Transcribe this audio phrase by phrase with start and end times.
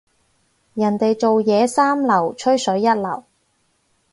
[0.73, 3.23] 本人做嘢三流，吹水一流。